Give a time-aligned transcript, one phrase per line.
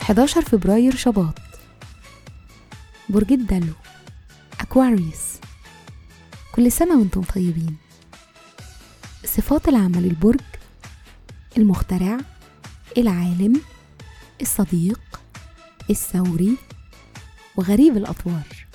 [0.00, 1.34] حداشر فبراير شباط.
[3.08, 3.72] برج الدلو
[4.60, 5.24] أكواريوس
[6.52, 7.76] كل سنة وأنتم طيبين.
[9.24, 10.40] صفات العمل البرج
[11.56, 12.18] المخترع
[12.98, 13.60] العالم
[14.40, 15.00] الصديق
[15.90, 16.56] الثوري
[17.56, 18.66] وغريب الأطوار.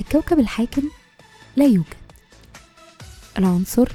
[0.00, 0.82] الكوكب الحاكم
[1.56, 2.05] لا يوجد.
[3.38, 3.88] العنصر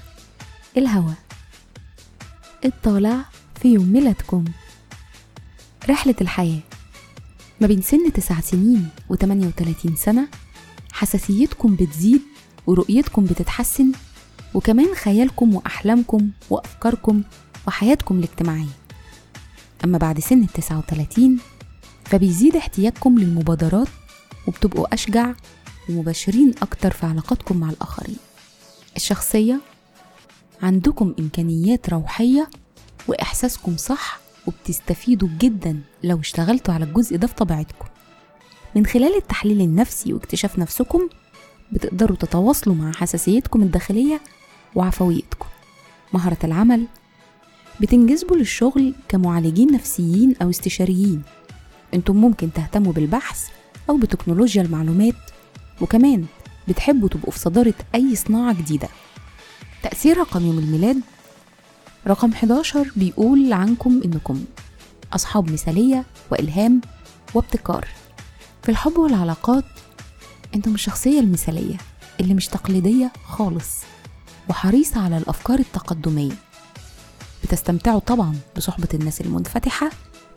[0.77, 1.15] الهواء.
[2.65, 3.25] الطالع
[3.61, 4.45] في يوم ميلادكم.
[5.89, 6.59] رحلة الحياة.
[7.61, 10.27] ما بين سن تسع سنين وتمانية وتلاتين سنة
[10.91, 12.21] حساسيتكم بتزيد
[12.67, 13.91] ورؤيتكم بتتحسن
[14.53, 17.23] وكمان خيالكم وأحلامكم وأفكاركم
[17.67, 18.75] وحياتكم الاجتماعية.
[19.83, 21.39] أما بعد سن التسعة وتلاتين
[22.05, 23.87] فبيزيد احتياجكم للمبادرات
[24.47, 25.33] وبتبقوا أشجع
[25.89, 28.17] ومباشرين أكتر في علاقاتكم مع الآخرين.
[28.95, 29.59] الشخصية
[30.63, 32.49] عندكم إمكانيات روحية؟
[33.07, 37.85] وإحساسكم صح؟ وبتستفيدوا جدا لو اشتغلتوا على الجزء ده في طبيعتكم.
[38.75, 41.09] من خلال التحليل النفسي واكتشاف نفسكم
[41.71, 44.21] بتقدروا تتواصلوا مع حساسيتكم الداخلية
[44.75, 45.45] وعفويتكم.
[46.13, 46.85] مهارة العمل
[47.79, 51.21] بتنجذبوا للشغل كمعالجين نفسيين أو استشاريين.
[51.93, 53.47] أنتم ممكن تهتموا بالبحث
[53.89, 55.15] أو بتكنولوجيا المعلومات.
[55.81, 56.25] وكمان
[56.71, 58.87] بتحبوا تبقوا في صدارة أي صناعة جديدة.
[59.83, 61.01] تأثير رقم يوم الميلاد.
[62.07, 64.43] رقم 11 بيقول عنكم إنكم
[65.13, 66.81] أصحاب مثالية وإلهام
[67.33, 67.87] وابتكار.
[68.63, 69.63] في الحب والعلاقات
[70.55, 71.77] أنتم الشخصية المثالية
[72.19, 73.69] اللي مش تقليدية خالص
[74.49, 76.33] وحريصة على الأفكار التقدمية.
[77.43, 79.89] بتستمتعوا طبعا بصحبة الناس المنفتحة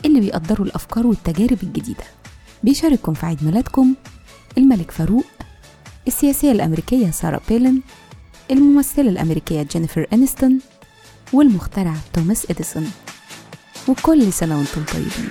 [0.04, 2.04] اللي بيقدروا الأفكار والتجارب الجديدة.
[2.62, 3.94] بيشارككم في عيد ميلادكم
[4.58, 5.24] الملك فاروق
[6.06, 7.80] السياسية الأمريكية سارة بيلن
[8.50, 10.58] الممثلة الأمريكية جينيفر أنستون
[11.32, 12.92] والمخترع توماس إديسون.
[13.88, 15.30] وكل سنة وأنتم طيبين.